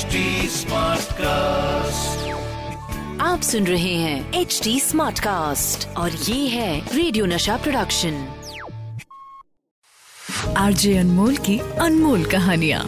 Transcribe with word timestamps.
HD 0.00 0.06
cast 1.12 2.28
आप 3.20 3.40
सुन 3.40 3.66
रहे 3.66 3.94
हैं 3.94 4.32
एच 4.32 4.60
डी 4.64 4.80
स्मार्ट 4.80 5.18
कास्ट 5.18 5.96
और 5.96 6.10
ये 6.12 6.48
है 6.48 6.96
रेडियो 6.96 7.26
नशा 7.26 7.56
प्रोडक्शन 7.56 8.28
आरजे 10.56 10.98
अनमोल 10.98 11.36
की 11.36 11.58
अनमोल 11.58 12.24
कहानियाँ। 12.24 12.84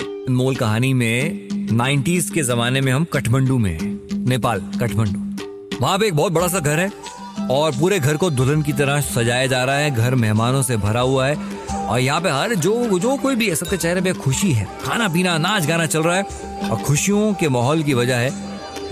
अनमोल 0.00 0.56
कहानी 0.56 0.94
में 0.94 1.48
90s 1.72 2.30
के 2.30 2.42
जमाने 2.42 2.80
में 2.80 2.92
हम 2.92 3.04
कठमंडू 3.04 3.58
में 3.58 3.80
हैं, 3.80 4.18
नेपाल 4.26 4.60
कठमंडू। 4.60 5.20
वहाँ 5.80 5.98
पे 5.98 6.06
एक 6.06 6.14
बहुत 6.14 6.32
बड़ा 6.32 6.48
सा 6.48 6.58
घर 6.58 6.78
है 6.78 6.92
और 7.50 7.72
पूरे 7.72 8.00
घर 8.00 8.16
को 8.16 8.30
दुल्हन 8.30 8.62
की 8.62 8.72
तरह 8.72 9.00
सजाया 9.00 9.46
जा 9.46 9.64
रहा 9.64 9.76
है। 9.76 9.90
घर 9.90 10.14
मेहमानों 10.14 10.62
से 10.62 10.76
भरा 10.76 11.00
हुआ 11.00 11.26
है। 11.26 11.55
और 11.86 12.00
यहाँ 12.00 12.20
पे 12.20 12.30
हर 12.30 12.54
जो 12.54 12.98
जो 12.98 13.16
कोई 13.16 13.36
भी 13.36 13.48
है 13.48 13.54
सबके 13.54 13.76
चेहरे 13.76 14.00
पे 14.00 14.12
खुशी 14.12 14.52
है। 14.52 14.68
खाना 14.84 15.08
पीना 15.08 15.36
नाच 15.38 15.66
गाना 15.66 15.86
चल 15.86 16.02
रहा 16.02 16.16
है 16.16 16.22
और 16.70 16.76
खुशियों 16.76 17.32
के 17.34 17.48
माहौल 17.48 17.82
की 17.82 17.94
वजह 17.94 18.16
है 18.16 18.30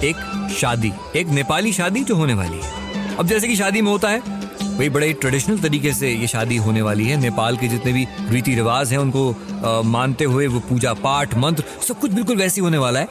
एक 0.05 0.51
शादी 0.59 0.93
एक 1.17 1.27
नेपाली 1.27 1.73
शादी 1.73 2.05
जो 2.05 2.17
होने 2.17 2.35
वाली 2.35 2.61
है। 2.63 3.17
अब 3.17 3.27
जैसे 3.27 3.49
कि 3.49 3.57
शादी 3.57 3.83
में 3.83 3.91
होता 3.91 4.09
है 4.09 4.23
वही 4.65 4.89
बड़े 4.91 5.13
ट्रेडिशनल 5.13 5.59
तरीके 5.59 5.93
से 5.93 6.13
ये 6.13 6.27
शादी 6.27 6.57
होने 6.57 6.83
वाली 6.83 7.05
है। 7.07 7.17
नेपाल 7.17 7.57
के 7.57 7.69
जितने 7.69 7.93
भी 7.93 8.07
रीति 8.29 8.55
रिवाज 8.55 8.93
हैं 8.93 8.99
उनको 8.99 9.31
अ, 9.65 9.83
मानते 9.83 10.25
हुए 10.25 10.47
वो 10.47 10.61
पूजा 10.61 10.93
पाठ 10.95 11.35
मंत्र 11.35 11.65
सब 11.89 12.01
कुछ 12.01 12.11
बिल्कुल 12.11 12.37
वैसे 12.37 12.61
होने 12.61 12.79
वाला 12.79 13.01
है। 13.01 13.09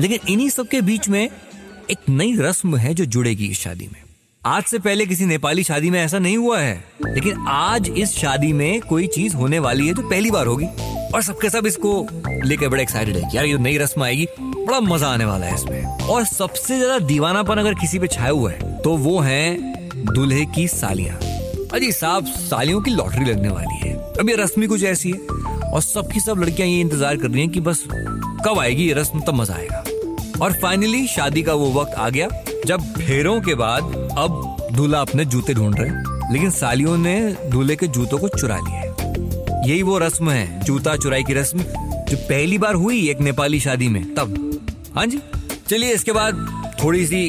लेकिन 0.00 0.18
इन्हीं 0.28 0.48
सब 0.50 0.68
के 0.68 0.80
बीच 0.80 1.08
में 1.08 1.28
एक 1.90 2.08
नई 2.08 2.36
रस्म 2.36 2.76
है 2.76 2.94
जो 2.94 3.04
जुड़ेगी 3.04 3.46
इस 3.46 3.60
शादी 3.60 3.88
में। 3.92 4.03
आज 4.46 4.64
से 4.64 4.78
पहले 4.78 5.04
किसी 5.06 5.26
नेपाली 5.26 5.62
शादी 5.64 5.90
में 5.90 5.98
ऐसा 6.00 6.18
नहीं 6.18 6.36
हुआ 6.36 6.58
है। 6.60 6.72
लेकिन 7.04 7.46
आज 7.48 7.88
इस 7.90 8.10
शादी 8.12 8.52
में 8.52 8.80
कोई 8.80 9.06
चीज़ 9.06 9.36
होने 9.36 9.58
वाली 9.58 9.86
है 9.86 9.94
जो 9.94 10.02
पहली 10.10 10.30
बार 10.30 10.46
होगी। 10.46 10.66
और 11.14 11.22
सबके 11.22 11.50
सब 11.50 11.66
इसको 11.66 11.92
लेकर 12.44 12.68
बड़े 12.68 12.82
एक्साइटेड 12.82 13.16
है 13.16 13.30
यार 13.34 13.44
ये 13.44 13.58
नई 13.58 13.78
रस्म 13.78 14.02
आएगी, 14.04 14.26
बड़ा 14.40 14.80
मज़ा 14.80 15.08
आने 15.08 15.24
वाला 15.24 15.46
है 15.46 15.54
इसमें। 15.54 15.84
और 15.84 16.24
सबसे 16.24 16.76
ज़्यादा 16.78 16.98
दीवानापन 17.06 17.58
अगर 17.58 17.74
किसी 17.74 17.98
पे 17.98 18.06
छाया 18.06 18.30
हुआ 18.30 18.50
है 18.50 18.76
तो 18.82 18.96
वो 18.96 19.18
है 19.20 19.56
दूल्हे 20.04 20.44
की 20.46 20.66
सालियाँ। 20.68 21.16
अजी, 21.72 21.90
साहब, 21.92 22.26
सालियों 22.26 22.80
की 22.80 22.90
लॉटरी 22.90 23.24
लगने 23.24 23.48
वाली 23.48 23.78
है। 23.78 23.94
अब 24.20 24.28
ये 24.30 24.36
रस्म 24.36 24.62
ही 24.62 24.68
कुछ 24.68 24.84
ऐसी 24.84 25.10
है। 25.10 25.18
और 25.64 25.82
सबकी 25.82 26.20
सब 26.20 26.42
लड़कियाँ 26.42 26.68
ये 26.68 26.80
इंतज़ार 26.80 27.16
कर 27.16 27.30
रही 27.30 27.40
हैं 27.40 27.50
कि 27.50 27.60
बस 27.60 27.84
कब 28.46 28.58
आएगी 28.58 28.88
ये 28.88 28.92
रस्म, 28.92 29.20
तब 29.20 29.34
मज़ा 29.34 29.54
आएगा। 29.54 29.84
और 30.42 30.52
फाइनली 30.52 31.06
शादी 31.08 31.42
का 31.42 31.54
वो 31.54 31.72
वक्त 31.72 31.94
आ 31.94 32.08
गया, 32.08 32.28
जब 32.66 32.92
फेरों 32.94 33.40
के 33.40 33.54
बाद 33.54 34.03
अब 34.18 34.66
दूल्हा 34.72 35.00
अपने 35.00 35.24
जूते 35.24 35.54
ढूंढ 35.54 35.74
रहे 35.78 36.32
लेकिन 36.32 36.50
सालियों 36.50 36.96
ने 36.98 37.14
दूल्हे 37.50 37.76
के 37.76 37.86
जूतों 37.86 38.18
को 38.18 38.28
चुरा 38.28 38.56
लिया 38.58 38.80
है। 38.80 39.68
यही 39.68 39.82
वो 39.82 39.98
रस्म 39.98 40.30
है, 40.30 40.60
जूता 40.64 40.96
चुराई 40.96 41.22
की 41.22 41.34
रस्म, 41.34 41.58
जो 41.58 42.16
पहली 42.18 42.58
बार 42.58 42.74
हुई 42.74 43.08
एक 43.10 43.20
नेपाली 43.20 43.60
शादी 43.60 43.88
में, 43.88 44.02
तब। 44.14 44.60
हाँ 44.94 45.06
जी? 45.06 45.20
चलिए, 45.68 45.92
इसके 45.92 46.12
बाद 46.12 46.46
थोड़ी 46.82 47.06
सी 47.06 47.28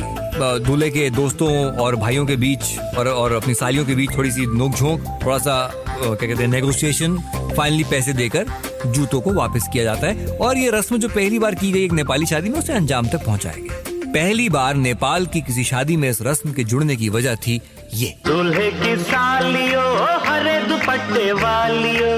दूल्हे 0.66 0.90
के 0.90 1.10
दोस्तों 1.10 1.50
और 1.76 1.96
भाइयों 1.96 2.26
के 2.26 2.36
बीच, 2.36 2.78
और 2.98 3.08
और 3.08 3.34
अपनी 3.34 3.54
सालियों 3.54 3.86
के 3.86 3.96
बीच 3.96 4.16
थोड़ी 4.18 4.32
सी 4.32 4.46
नोकझोंक 4.48 5.20
थोड़ा 5.26 5.38
सा 5.38 5.58
क्या 5.88 6.16
कहते 6.16 6.42
हैं 6.44 6.50
नेगोशिएशन 6.50 7.18
फाइनली 7.58 7.84
पैसे 7.84 8.14
देकर 8.14 8.46
जूतों 8.86 9.22
को 9.22 9.34
वापस 9.34 9.70
किया 9.74 9.84
जाता 9.84 10.08
है, 10.08 10.28
और 10.28 10.58
ये 10.58 10.70
रस्म 10.74 10.98
जो 10.98 11.10
पहली 11.10 11.40
बार 11.40 11.56
की 11.56 11.72
गई 11.72 11.84
एक 11.86 11.94
नेपाली 11.94 12.26
शादी 12.26 12.50
में, 12.50 12.60
उसे 12.60 12.74
अंजाम 12.74 13.08
तक 13.08 13.26
पहुँचाया 13.26 13.56
गया 13.58 13.85
पहली 14.16 14.48
बार 14.50 14.76
नेपाल 14.76 15.26
की 15.26 15.40
किसी 15.42 15.64
शादी 15.64 15.96
में 15.98 16.10
इस 16.10 16.22
रस्म 16.22 16.52
के 16.54 16.64
जुड़ने 16.64 16.96
की 16.96 17.10
वजह 17.10 17.36
थी 17.36 17.60
ये। 17.94 18.14
दूल्हे 18.26 18.70
की 18.72 18.96
सालियो 19.04 19.82
हरे 20.26 20.60
दुपट्टे 20.68 21.32
वालियो। 21.34 22.12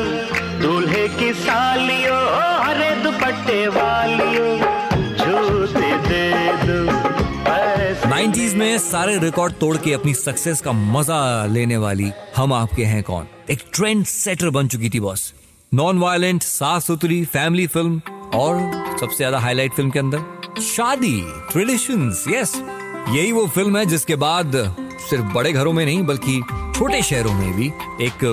दूल्हे 0.61 1.07
की 1.07 1.31
सालियो 1.33 2.13
हरे 2.63 2.91
दुपट्टे 3.03 3.67
वालियो। 3.67 4.45
जूते 5.23 5.91
दे 6.07 6.21
दो 6.65 6.77
90s 8.11 8.53
में 8.53 8.77
सारे 8.79 9.17
रिकॉर्ड 9.19 9.53
तोड़ 9.53 9.75
के 9.77 9.93
अपनी 9.93 10.13
सक्सेस 10.13 10.61
का 10.61 10.71
मज़ा 10.71 11.45
लेने 11.47 11.77
वाली 11.77 12.11
हम 12.35 12.53
आपके 12.53 12.85
हैं 12.85 13.03
कौन? 13.03 13.27
एक 13.49 13.63
ट्रेंड 13.73 14.05
सेटर 14.05 14.49
बन 14.49 14.67
चुकी 14.67 14.89
थी 14.89 14.99
बॉस 14.99 15.33
नॉन 15.71 15.99
वायलेंट 15.99 16.43
साफ़ 16.43 16.83
सुथरी 16.83 17.23
फैमिली 17.25 17.67
फ़िल्म 17.67 18.01
और 18.35 18.97
सबसे 18.99 19.17
ज़्यादा 19.17 19.39
हाईलाइट 19.39 19.73
फ़िल्म 19.73 19.89
के 19.89 19.99
अंदर। 19.99 20.36
शादी 20.61 21.19
ट्रेडिशंस 21.51 22.23
यस 22.27 22.55
यही 23.09 23.31
वो 23.31 23.45
फ़िल्म 23.47 23.77
है 23.77 23.85
जिसके 23.85 24.15
बाद 24.15 24.55
सिर्फ़ 25.09 25.25
बड़े 25.25 25.51
घरों 25.53 25.73
में 25.73 25.85
नहीं, 25.85 26.01
बल्कि 26.03 26.41
छोटे 26.77 27.01
शहरों 27.01 27.33
में 27.33 27.53
भी 27.55 27.67
एक 28.01 28.25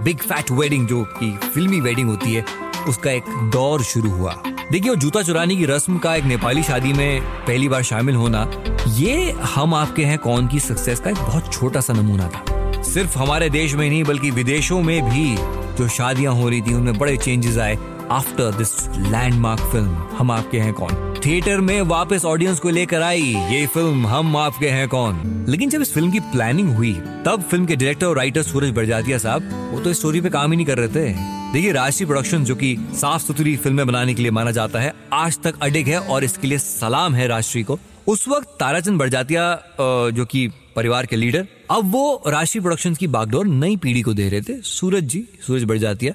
बिग 0.00 0.18
फैट 0.18 0.50
वेडिंग 0.50 0.86
जो 0.88 1.02
कि 1.12 1.30
फिल्मी 1.54 1.80
वेडिंग 1.80 2.08
होती 2.08 2.34
है, 2.34 2.44
उसका 2.88 3.10
एक 3.10 3.24
दौर 3.52 3.82
शुरू 3.82 4.10
हुआ। 4.10 4.34
देखिए, 4.46 4.88
वो 4.90 4.96
जूता 4.96 5.22
चुराने 5.22 5.56
की 5.56 5.66
रस्म 5.66 5.98
का 5.98 6.14
एक 6.16 6.24
नेपाली 6.24 6.62
शादी 6.62 6.92
में 6.92 7.20
पहली 7.22 7.68
बार 7.68 7.82
शामिल 7.82 8.14
होना, 8.14 8.46
ये 8.88 9.30
हम 9.54 9.74
आपके 9.74 10.04
हैं 10.04 10.18
कौन 10.18 10.48
की 10.48 10.60
सक्सेस 10.60 11.00
का 11.00 11.10
एक 11.10 11.16
बहुत 11.16 11.52
छोटा 11.52 11.80
सा 11.80 11.92
नमूना 11.92 12.28
था। 12.28 12.82
सिर्फ़ 12.82 13.18
हमारे 13.18 13.50
देश 13.50 13.74
में 13.74 13.88
नहीं, 13.88 14.04
बल्कि 14.04 14.30
विदेशों 14.30 14.82
में 14.82 15.00
भी 15.10 15.34
जो 15.76 15.88
शादियाँ 15.88 16.34
हो 16.34 16.48
रही 16.48 16.60
थी, 16.62 16.74
उनमें 16.74 16.98
बड़े 16.98 17.16
चेंजेस 17.16 17.58
आए। 17.58 17.78
आफ्टर 18.10 18.54
दिस 18.54 18.72
लैंडमार्क 18.88 19.60
फ़िल्म 19.72 20.06
हम 20.18 20.30
आपके 20.30 20.58
हैं 20.58 20.72
कौन? 20.72 21.14
थिएटर 21.26 21.60
में 21.60 21.80
वापस 21.82 22.24
ऑडियंस 22.24 22.58
को 22.60 22.70
लेकर 22.70 23.02
आई 23.02 23.22
ये 23.50 23.66
फ़िल्म 23.66 24.06
हम 24.06 24.36
आपके 24.36 24.68
हैं 24.68 24.88
कौन? 24.88 25.44
लेकिन 25.48 25.70
जब 25.70 25.82
इस 25.82 25.92
फ़िल्म 25.94 26.10
की 26.10 26.20
प्लानिंग 26.20 26.74
हुई 26.76 26.92
तब 27.26 27.44
फ़िल्म 27.50 27.66
के 27.66 27.76
डायरेक्टर 27.76 28.06
और 28.06 28.16
राइटर 28.16 28.42
सूरज 28.42 28.70
बरजातिया 28.70 29.18
साहब 29.18 29.70
वो 29.72 29.80
तो 29.80 29.92
स्टोरी 29.92 30.20
पे 30.20 30.30
काम 30.30 30.50
ही 30.50 30.56
नहीं 30.56 30.66
कर 30.66 30.78
रहे 30.78 30.88
थे। 30.88 31.12
देखिए 31.52 31.72
राशि 31.72 32.04
प्रोडक्शन 32.04 32.44
जो 32.44 32.54
कि 32.54 32.76
साफ़ 32.94 33.22
सुथरी 33.22 33.56
फ़िल्में 33.56 33.86
बनाने 33.86 34.14
के 34.14 34.22
लिए 34.22 34.30
माना 34.30 34.50
जाता 34.50 34.80
है 34.80 34.94
आज 35.12 35.38
तक 35.44 35.58
अडिग 35.62 35.88
है 35.88 36.00
और 36.00 36.24
इसके 36.24 36.48
लिए 36.48 36.58
सलाम 36.58 37.14
है 37.14 37.26
राष्ट्रीय 37.28 37.64
को। 37.64 37.78
उस 38.06 38.26
वक्त 38.28 38.56
ताराचंद 38.60 38.98
बड़जातिया 38.98 39.52
अ, 39.52 40.10
जो 40.10 40.24
कि 40.24 40.48
परिवार 40.76 41.06
के 41.06 41.16
लीडर 41.16 41.46
अब 41.70 41.90
वो 41.92 42.22
राशि 42.26 42.60
प्रोडक्शंस 42.60 42.98
की 42.98 43.06
बागडोर 43.06 43.46
नई 43.46 43.76
पीढ़ी 43.76 44.02
को 44.02 44.14
दे 44.14 44.28
रहे 44.28 44.40
थे। 44.40 44.60
सूरज 44.62 45.04
जी 45.04 45.24
सूरज 45.46 45.64
बरजातिया 45.64 46.12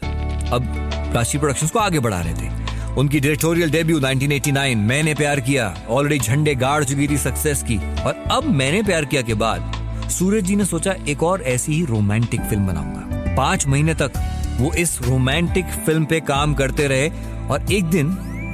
अब 0.54 0.87
राशि 1.14 1.38
प्रोडक्शंस 1.38 1.72
को 1.72 1.80
आगे 1.80 2.00
बढ़ा 2.00 2.22
रहे 2.22 2.34
थे। 2.34 2.50
उनकी 2.98 3.20
डायरेक्टोरियल 3.20 3.72
डेब्यू 3.72 4.00
1989 4.00 4.76
मैंने 4.76 5.14
प्यार 5.14 5.40
किया 5.40 5.74
ऑलरेडी 5.90 6.20
झंडे 6.20 6.56
गाड़ 6.56 6.84
चुकी 6.84 7.08
थी 7.08 7.18
सक्सेस 7.18 7.64
की। 7.64 7.78
और 8.04 8.24
अब 8.32 8.44
मैंने 8.44 8.82
प्यार 8.84 9.06
किया 9.06 9.22
के 9.22 9.34
बाद, 9.34 9.72
सूरज 10.10 10.44
जी 10.44 10.56
ने 10.56 10.66
सोचा 10.66 10.96
एक 11.08 11.24
और 11.24 11.42
ऐसी 11.42 11.74
ही 11.74 11.86
रोमांटिक 11.86 12.42
फ़िल्म 12.42 12.68
बनाऊँगा। 12.68 13.36
पाँच 13.36 13.68
महीने 13.68 13.94
तक 13.94 14.12
वो 14.60 14.74
इस 14.74 15.02
रोमांटिक 15.02 15.66
फ़िल्म 15.86 16.06
पे 16.06 16.20
काम 16.20 16.54
करते 16.54 16.88
रहे 16.88 17.10
और 17.50 17.72
एक 17.72 17.86
दिन 17.86 18.12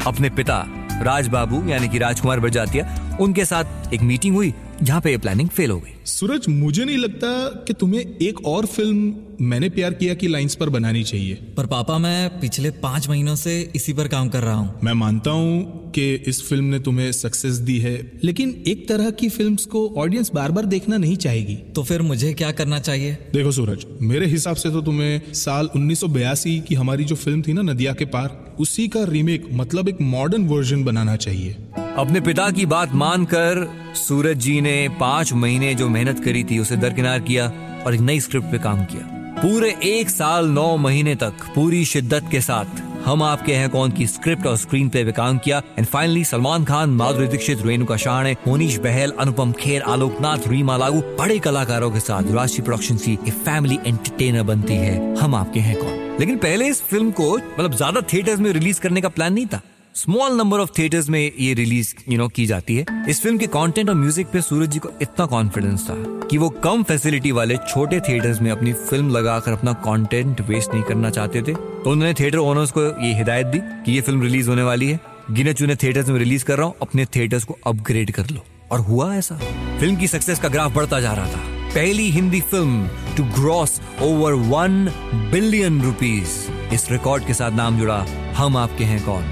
अपने 0.07 0.29
पिता 0.29 0.63
राज 1.01 1.27
बाबू 1.27 1.63
यानी 1.67 1.89
कि 1.89 1.97
राजकुमार 1.97 2.39
बड़जातिया 2.39 3.17
उनके 3.19 3.45
साथ 3.45 3.93
एक 3.93 4.01
मीटिंग 4.01 4.35
हुई, 4.35 4.53
जहाँ 4.83 5.01
पे 5.01 5.11
ये 5.11 5.17
प्लानिंग 5.17 5.49
फेल 5.49 5.71
हो 5.71 5.79
गई। 5.79 5.92
सूरज 6.05 6.45
मुझे 6.49 6.85
नहीं 6.85 6.97
लगता 6.97 7.27
कि 7.67 7.73
तुम्हें 7.73 8.01
एक 8.21 8.45
और 8.45 8.65
फ़िल्म 8.65 9.15
मैंने 9.41 9.69
प्यार 9.69 9.93
किया 9.93 10.13
की 10.13 10.27
लाइंस 10.27 10.55
पर 10.55 10.69
बनानी 10.69 11.03
चाहिए। 11.03 11.35
पर 11.57 11.65
पापा 11.65 11.97
मैं 11.97 12.39
पिछले 12.39 12.69
पाँच 12.81 13.07
महीनों 13.09 13.35
से 13.35 13.59
इसी 13.75 13.93
पर 13.93 14.07
काम 14.07 14.29
कर 14.29 14.41
रहा 14.43 14.53
हूँ। 14.53 14.79
मैं 14.83 14.93
मानता 14.93 15.31
हूँ 15.31 15.91
कि 15.91 16.13
इस 16.27 16.41
फ़िल्म 16.49 16.65
ने 16.65 16.79
तुम्हें 16.79 17.11
सक्सेस 17.11 17.55
दी 17.55 17.77
है 17.79 17.95
लेकिन 18.23 18.63
एक 18.67 18.87
तरह 18.89 19.09
की 19.11 19.29
फिल्म्स 19.29 19.65
को 19.65 19.87
ऑडियंस 19.97 20.31
बार 20.35 20.51
बार 20.51 20.65
देखना 20.65 20.97
नहीं 20.97 21.15
चाहेगी। 21.17 21.55
तो 21.75 21.83
फिर 21.83 22.01
मुझे 22.01 22.33
क्या 22.33 22.51
करना 22.51 22.79
चाहिए? 22.79 23.17
देखो 23.33 23.51
सूरज 23.51 23.85
मेरे 24.01 24.25
हिसाब 24.25 24.55
से 24.55 24.69
तो 24.69 24.81
तुम्हें 24.81 25.33
साल 25.33 25.69
1982 25.77 26.59
की 26.61 26.75
हमारी 26.75 27.03
जो 27.03 27.15
फ़िल्म 27.15 27.41
थी 27.41 27.53
ना 27.53 27.61
नदिया 27.61 27.93
के 27.93 28.05
पार 28.05 28.55
उसी 28.59 28.87
का 28.87 29.03
रीमेक 29.03 29.47
मतलब 29.53 29.89
एक 29.89 30.01
मॉडर्न 30.01 30.47
वर्जन 30.47 30.83
बनाना 30.83 31.15
चाहिए। 31.15 31.55
अपने 31.97 32.19
पिता 32.21 32.49
की 32.51 32.65
बात 32.65 32.93
मानकर 32.93 33.67
सूरज 33.95 34.37
जी 34.37 34.59
ने 34.61 34.87
पाँच 34.99 35.33
महीने 35.33 35.73
जो 35.75 35.87
मेहनत 35.93 36.23
करी 36.23 36.43
थी, 36.43 36.59
उसे 36.59 36.77
दरकिनार 36.77 37.19
किया 37.19 37.51
और 37.85 37.95
एक 37.95 38.01
नई 38.01 38.19
स्क्रिप्ट 38.19 38.51
पे 38.51 38.59
काम 38.59 38.85
किया। 38.85 39.11
पूरे 39.41 39.75
एक 39.83 40.09
साल, 40.09 40.47
नौ 40.47 40.75
महीने 40.77 41.15
तक 41.15 41.45
पूरी 41.55 41.85
शिद्दत 41.85 42.27
के 42.31 42.41
साथ 42.41 42.81
हम 43.05 43.23
आपके 43.23 43.53
हैं 43.53 43.69
कौन 43.69 43.91
की 43.91 44.05
स्क्रिप्ट 44.07 44.45
और 44.47 44.57
स्क्रीन 44.57 44.89
पे 44.89 45.03
भी 45.03 45.11
काम 45.11 45.37
किया। 45.37 45.57
एंड 45.77 45.87
फाइनली 45.87 46.23
सलमान 46.23 46.65
खान, 46.65 46.89
माधुरी 46.89 47.27
दीक्षित 47.27 47.65
रेणुका 47.65 47.97
शाहणे 47.97 48.35
मोनीश 48.47 48.77
बहल, 48.77 49.11
अनुपम 49.19 49.51
खेर, 49.51 49.81
आलोकनाथ, 49.81 50.47
रीमा 50.47 50.77
लागू, 50.77 51.01
बड़े 51.19 51.39
कलाकारों 51.39 51.91
के 51.91 51.99
साथ 51.99 52.31
राशि 52.31 52.61
प्रोडक्शन 52.61 52.95
की 52.95 53.13
एक 53.13 53.33
फैमिली 53.33 53.79
एंटरटेनर 53.87 54.43
बनती 54.43 54.73
है। 54.73 54.95
हम 55.17 55.35
आपके 55.35 55.59
हैं 55.59 55.75
कौन? 55.77 56.17
लेकिन 56.19 56.37
पहले 56.37 56.67
इस 56.67 56.81
फ़िल्म 56.81 57.11
को 57.11 57.35
मतलब 57.37 57.75
ज़्यादा 57.75 58.01
थिएटर्स 58.13 58.39
में 58.39 58.51
रिलीज़ 58.51 58.81
करने 58.81 59.01
का 59.01 59.09
प्लान 59.09 59.33
नहीं 59.33 59.45
था। 59.45 59.61
स्मॉल 59.95 60.35
नंबर 60.37 60.59
ऑफ़ 60.59 60.69
थिएटर्स 60.77 61.09
में 61.09 61.19
ये 61.39 61.53
रिलीज़ 61.53 61.93
यू 62.09 62.17
नो 62.17 62.27
की 62.27 62.45
जाती 62.45 62.75
है। 62.75 62.85
इस 63.09 63.21
फ़िल्म 63.21 63.37
के 63.37 63.47
कंटेंट 63.47 63.89
और 63.89 63.95
म्यूज़िक 63.95 64.27
पे 64.27 64.41
सूरज 64.41 64.69
जी 64.69 64.79
को 64.79 64.89
इतना 65.01 65.25
कॉन्फिडेंस 65.25 65.83
था 65.89 65.95
कि 66.27 66.37
वो 66.37 66.49
कम 66.63 66.83
फैसिलिटी 66.83 67.31
वाले 67.31 67.57
छोटे 67.67 67.99
थिएटर्स 67.99 68.41
में 68.41 68.49
अपनी 68.51 68.73
फ़िल्म 68.73 69.09
लगाकर 69.09 69.51
अपना 69.51 69.73
कंटेंट 69.85 70.41
वेस्ट 70.41 70.73
नहीं 70.73 70.83
करना 70.83 71.09
चाहते 71.09 71.41
थे। 71.41 71.53
तो 71.53 71.91
उन्होंने 71.91 72.13
थिएटर 72.13 72.37
ओनर्स 72.37 72.71
को 72.71 72.83
ये 73.03 73.13
हिदायत 73.17 73.47
दी 73.47 73.59
कि 73.85 73.91
ये 73.91 74.01
फ़िल्म 74.01 74.21
रिलीज़ 74.21 74.49
होने 74.49 74.63
वाली 74.63 74.89
है। 74.91 74.99
गिने 75.31 75.53
चुने 75.53 75.75
थिएटर्स 75.75 76.09
में 76.09 76.19
रिलीज़ 76.19 76.45
कर 76.45 76.57
रहा 76.57 76.67
हूँ, 76.67 76.75
अपने 76.81 77.05
थिएटर्स 77.05 77.43
को 77.43 77.57
अपग्रेड 77.67 78.11
कर 78.11 78.29
लो। 78.31 78.43
और 78.71 78.79
हुआ 78.79 79.13
ऐसा। 79.15 79.35
फ़िल्म 79.79 79.95
की 79.95 80.07
सक्सेस 80.07 80.39
का 80.39 80.49
ग्राफ 80.49 80.75
बढ़ता 80.75 80.99
जा 80.99 81.13
रहा 81.13 81.27
था। 81.27 81.43
पहली 81.69 82.09
Hindi 82.11 82.41
film 82.41 82.87
to 83.17 83.23
gross 83.39 83.79
over 84.01 84.33
one 84.49 84.85
billion 85.31 85.81
rupees 85.81 86.47
इस 86.73 86.91
रिकॉर्ड 86.91 87.27
के 87.27 87.33
साथ 87.33 87.51
नाम 87.51 87.79
जुड़ा, 87.79 88.05
हम 88.35 88.57
आपके 88.57 88.83
हैं 88.83 89.03
कौन? 89.05 89.23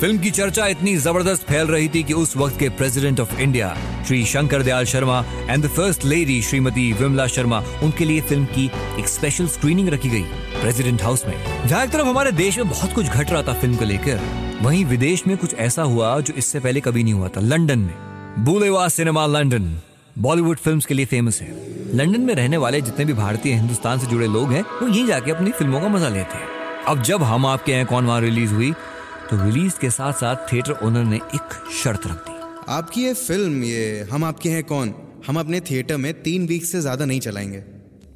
फ़िल्म 0.00 0.18
की 0.18 0.30
चर्चा 0.30 0.66
इतनी 0.66 0.94
ज़बरदस्त 0.96 1.42
फैल 1.42 1.66
रही 1.66 1.88
थी 1.88 2.02
कि 2.02 2.12
उस 2.12 2.36
वक्त 2.36 2.58
के 2.58 2.68
president 2.68 3.20
of 3.20 3.38
India, 3.40 3.68
Shri 4.06 4.24
Shankar 4.24 4.62
Dayal 4.62 4.84
Sharma 4.84 5.24
and 5.50 5.64
the 5.64 5.68
first 5.68 6.04
lady 6.04 6.40
Shrimati 6.42 6.92
Vimla 6.92 7.26
Sharma, 7.26 7.62
उनके 7.82 8.04
लिए 8.04 8.20
फ़िल्म 8.20 8.44
की 8.46 8.64
एक 8.98 9.08
स्पेशल 9.08 9.46
स्क्रीनिंग 9.48 9.88
रखी 9.88 10.08
गई 10.08 10.22
प्रेसिडेंट 10.60 11.02
हाउस 11.02 11.24
में। 11.26 11.34
जहाँ 11.66 11.84
एक 11.84 11.90
तरफ़ 11.90 12.06
हमारे 12.06 12.32
देश 12.32 12.58
में 12.58 12.68
बहुत 12.68 12.92
कुछ 12.92 13.06
घट 13.06 13.30
रहा 13.30 13.42
था 13.42 13.52
फ़िल्म 13.52 13.76
को 13.76 13.84
लेकर, 13.84 14.20
वहीं 14.62 14.84
विदेश 14.84 15.26
में 15.26 15.36
कुछ 15.36 15.54
ऐसा 15.54 15.82
हुआ 15.82 16.18
जो 16.20 16.34
इससे 16.34 16.60
पहले 16.60 16.80
कभी 16.80 17.02
नहीं 17.02 17.14
हुआ 17.14 17.28
था। 17.28 17.40
लंदन 17.42 17.78
में। 17.78 17.94
Boleyn 18.44 18.88
cinema 18.88 19.26
London. 19.26 19.78
Bollywood 20.18 20.58
films 20.58 20.86
के 20.86 20.94
लिए 20.94 21.06
फ़ेमस 21.06 21.40
है। 21.42 21.48
लंदन 21.94 22.20
में 22.20 22.34
रहने 22.34 22.56
वाले 22.56 22.80
जितने 22.80 23.04
भी 23.04 23.12
भारतीय 23.12 23.54
हिंदुस्तान 23.54 23.98
से 23.98 24.06
जुड़े 24.06 24.26
लोग 24.26 24.52
हैं, 24.52 24.62
वो 24.62 24.88
यहीं 24.88 25.06
जाके 25.06 25.30
अपनी 25.30 25.50
फ़िल्मों 25.50 25.80
का 25.80 25.88
मज़ा 25.88 26.08
लेते 26.08 26.38
हैं। 26.38 26.84
अब 26.88 27.02
जब 27.02 27.22
हम 27.22 27.46
आपके 27.46 27.72
यहाँ 27.72 27.84
कौन 27.84 28.06
वहाँ 28.06 28.20
रिलीज़ 28.20 28.52
हुई 28.54 28.72
तो 29.30 29.36
रिलीज़ 29.44 29.78
के 29.80 29.90
साथ 29.90 30.12
साथ 30.12 30.52
थिएटर 30.52 30.72
ओनर 30.84 31.04
ने 31.04 31.16
एक 31.16 31.54
शर्त 31.74 32.06
रख 32.06 32.28
दी। 32.28 32.34
आपकी 32.68 33.04
ये 33.04 33.14
फ़िल्म 33.14 33.62
ये 33.64 34.06
हम 34.10 34.24
आपके 34.24 34.48
हैं 34.48 34.62
कौन? 34.64 34.94
हम 35.26 35.38
अपने 35.40 35.60
थिएटर 35.60 35.96
में 35.96 36.12
तीन 36.22 36.46
वीक 36.46 36.64
से 36.64 36.80
ज़्यादा 36.80 37.04
नहीं 37.04 37.20
चलाएँगे। 37.20 37.58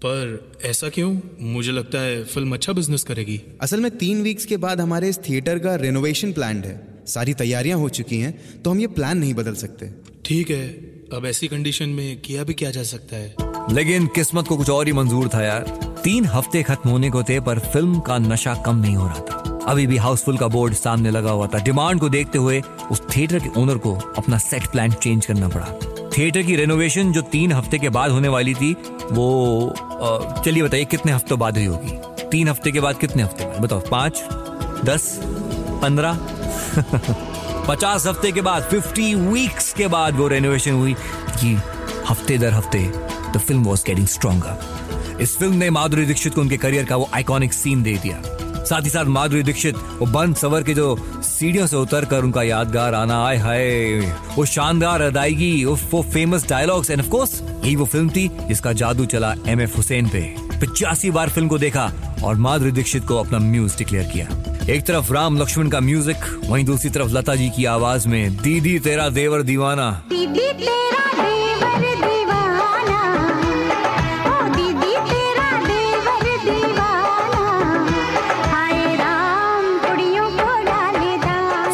पर 0.04 0.52
ऐसा 0.64 0.88
क्यों? 0.88 1.16
मुझे 1.40 1.72
लगता 1.72 2.00
है 2.00 2.22
फ़िल्म 2.24 2.54
अच्छा 2.54 2.72
बिज़नेस 2.72 3.02
करेगी। 3.04 3.40
असल 3.60 3.80
में 3.80 3.90
तीन 3.98 4.22
वीक्स 4.22 4.44
के 4.44 4.56
बाद 4.56 4.80
हमारे 4.80 5.08
इस 5.08 5.18
थिएटर 5.28 5.58
का 5.58 5.74
रिनोवेशन 5.76 6.32
प्लान 6.32 6.62
है। 6.64 6.78
सारी 7.06 7.34
तैयारियाँ 7.34 7.78
हो 7.78 7.88
चुकी 7.90 8.20
हैं 8.20 8.62
तो 8.62 8.70
हम 8.70 8.80
ये 8.80 8.86
प्लान 8.88 9.18
नहीं 9.18 9.34
बदल 9.34 9.54
सकते। 9.56 9.90
ठीक 10.24 10.50
है 10.50 10.66
अब 11.14 11.26
ऐसी 11.26 11.48
कंडीशन 11.48 11.88
में 11.88 12.20
किया 12.20 12.44
भी 12.44 12.54
क्या 12.54 12.70
जा 12.70 12.82
सकता 12.84 13.16
है? 13.16 13.34
लेकिन 13.72 14.06
किस्मत 14.06 14.48
को 14.48 14.56
कुछ 14.56 14.70
और 14.70 14.86
ही 14.86 14.92
मंजूर 14.92 15.28
था 15.28 15.42
यार। 15.42 15.62
तीन 16.04 16.24
हफ़्ते 16.24 16.62
खत्म 16.62 16.90
होने 16.90 17.10
को 17.10 17.22
थे 17.22 17.40
पर 17.40 17.58
फ़िल्म 17.72 18.00
का 18.00 18.18
नशा 18.18 18.54
कम 18.66 18.76
नहीं 18.76 18.96
हो 18.96 19.06
रहा 19.06 19.20
था। 19.20 19.49
अभी 19.70 19.86
भी 19.86 19.96
हाउसफुल 19.96 20.36
का 20.38 20.46
बोर्ड 20.48 20.74
सामने 20.74 21.10
लगा 21.10 21.30
हुआ 21.30 21.46
था। 21.46 21.58
डिमांड 21.58 22.00
को 22.00 22.08
देखते 22.08 22.38
हुए 22.38 22.62
उस 22.90 23.02
थिएटर 23.16 23.38
के 23.38 23.48
ओनर 23.60 23.78
को 23.78 23.94
अपना 24.18 24.38
सेट 24.38 24.66
प्लान 24.66 24.92
चेंज 24.92 25.26
करना 25.26 25.48
पड़ा। 25.48 25.66
थिएटर 26.16 26.42
की 26.42 26.56
रेनोवेशन 26.56 27.12
जो 27.12 27.20
तीन 27.32 27.52
हफ़्ते 27.52 27.78
के 27.78 27.88
बाद 27.88 28.10
होने 28.10 28.28
वाली 28.28 28.54
थी, 28.54 28.72
वो 29.12 29.74
चलिए 30.44 30.62
बताइए 30.62 30.84
कितने 30.84 31.12
हफ्तों 31.12 31.38
बाद 31.38 31.56
हुई 31.56 31.66
होगी? 31.66 31.98
तीन 32.30 32.48
हफ़्ते 32.48 32.72
के 32.72 32.80
बाद 32.80 32.98
कितने 32.98 33.22
हफ़्ते 33.22 33.44
बाद? 33.44 33.60
बताओ, 33.60 33.80
पाँच, 33.80 34.22
दस, 34.84 35.18
पंद्रह? 35.82 36.18
पचास 37.68 38.06
हफ़्ते 38.06 38.32
के 38.32 38.40
बाद 38.40 38.62
फिफ्टी 38.62 39.14
वीक्स 39.14 39.72
के 39.72 39.86
बाद 39.86 40.16
वो 40.16 40.28
रेनोवेशन 40.28 40.72
हुई 40.72 40.94
कि 41.40 41.54
हफ़्ते 42.08 42.38
दर 42.38 42.52
हफ़्ते 42.52 42.78
the 43.32 43.38
film 43.38 43.62
was 43.64 43.84
getting 43.86 44.06
stronger 44.06 45.18
इस 45.20 45.36
फ़िल्म 45.38 45.54
ने 45.54 45.70
माधुरी 45.70 46.06
दीक्षित 46.06 46.34
को 46.34 46.40
उनके 46.40 46.56
करियर 46.56 46.84
का 46.84 46.96
वो 46.96 47.08
आइकॉनिक 47.14 47.52
सीन 47.52 47.82
दे 47.82 47.96
दिया। 47.96 48.22
साथ 48.70 48.84
ही 48.84 48.90
साथ 48.90 49.04
माधुरी 49.10 49.42
दीक्षित 49.42 49.76
वो 49.98 50.06
बंद 50.06 50.36
सवर 50.36 50.62
के 50.62 50.74
जो 50.74 50.96
सीढ़ियों 51.24 51.66
से 51.66 51.76
उतर 51.76 52.04
कर 52.04 52.24
उनका 52.24 52.42
यादगार 52.42 52.94
आना 52.94 53.24
आए 53.26 53.36
हाय 53.36 53.64
वो 54.36 54.44
शानदार 54.46 55.02
अदायगी 55.02 55.64
वो, 55.64 56.02
famous 56.02 56.48
dialogues 56.48 56.90
and 56.90 57.00
of 57.00 57.08
course 57.10 57.40
यही 57.42 57.74
वो 57.76 57.84
फ़िल्म 57.86 58.10
थी 58.10 58.28
जिसका 58.48 58.72
जादू 58.82 59.04
चला 59.06 59.34
एम 59.46 59.60
एफ़ 59.60 59.76
हुसैन 59.76 60.08
पे। 60.08 60.22
पिचासी 60.60 61.10
बार 61.10 61.28
फ़िल्म 61.28 61.48
को 61.48 61.58
देखा 61.58 61.90
और 62.24 62.34
माधुरी 62.36 62.72
दीक्षित 62.72 63.06
को 63.06 63.16
अपना 63.16 63.38
म्यूज 63.40 63.76
डिक्लेयर 63.78 64.10
किया। 64.12 64.26
एक 64.74 64.86
तरफ़ 64.86 65.12
राम 65.12 65.38
लक्ष्मण 65.40 65.68
का 65.68 65.80
म्यूज़िक 65.80 66.24
वहीं 66.44 66.64
दूसरी 66.64 66.90
तरफ़ 66.90 67.12
लता 67.12 67.34
जी 67.34 67.48
की 67.56 67.64
आवाज़ 67.74 68.08
में 68.08 68.36
दीदी 68.36 68.78
तेरा 68.78 69.08
देवर 69.10 69.42
दीवाना। 69.42 69.90
दीदी 70.10 70.52
तेरा 70.54 71.22
देवर 71.22 71.89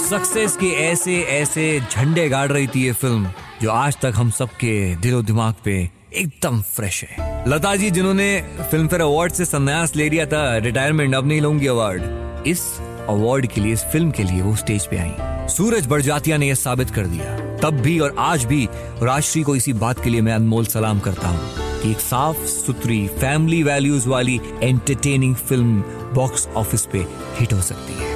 सक्सेस 0.07 0.57
के 0.57 0.67
ऐसे 0.81 1.17
ऐसे 1.21 1.63
झंडे 1.81 2.29
गाड़ 2.29 2.51
रही 2.53 2.67
थी 2.67 2.85
ये 2.85 2.93
फ़िल्म 2.93 3.31
जो 3.63 3.71
आज 3.71 3.97
तक 4.03 4.13
हम 4.17 4.31
सबके 4.31 4.75
दिलो 4.97 5.23
दिमाग 5.23 5.55
पे 5.65 5.73
एकदम 6.15 6.61
फ्रेश 6.63 7.03
है। 7.05 7.45
लता 7.49 7.75
जी, 7.77 7.91
जिन्होंने 7.91 8.29
फ़िल्म 8.71 8.89
फेयर 8.89 9.03
अवार्ड 9.03 9.33
से 9.33 9.45
संन्यास 9.45 9.97
ले 9.97 10.09
लिया 10.09 10.27
था 10.27 10.57
रिटायरमेंट 10.59 11.15
अब 11.15 11.27
नहीं 11.27 11.41
लूँगी 11.41 11.67
अवार्ड 11.67 12.47
इस 12.47 12.63
अवार्ड 13.09 13.47
के 13.47 13.61
लिए, 13.61 13.73
इस 13.73 13.85
फ़िल्म 13.85 14.11
के 14.11 14.23
लिए 14.23 14.43
वो 14.43 14.55
स्टेज 14.57 14.87
पे 14.87 14.99
आई। 14.99 15.49
सूरज 15.49 15.87
बड़जातिया 15.87 16.37
ने 16.37 16.49
यह 16.49 16.55
साबित 16.55 16.91
कर 16.91 17.07
दिया। 17.07 17.37
तब 17.63 17.81
भी 17.81 17.99
और 17.99 18.15
आज 18.19 18.45
भी 18.45 18.65
राजश्री 19.03 19.43
को 19.43 19.57
इसी 19.57 19.73
बात 19.75 20.05
के 20.05 20.11
लिए 20.11 20.21
मैं 20.21 20.35
अनमोल 20.35 20.67
सलाम 20.67 21.01
करता 21.01 21.29
हूँ 21.29 21.81
कि 21.83 21.91
एक 21.91 22.01
साफ़, 22.01 22.45
सुथरी 22.47 23.07
फैमिली 23.11 23.63
वैल्यूज़ 23.63 24.09
वाली 24.09 24.41
एंटरटेनिंग 24.63 25.35
फ़िल्म 25.37 25.83
बॉक्स 26.15 26.49
ऑफ़िस 26.57 26.87
पे 26.93 27.07
हिट 27.41 27.53
हो 27.53 27.61
सकती 27.63 28.03
है। 28.03 28.16